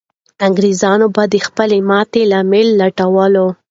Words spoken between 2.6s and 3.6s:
لټوله.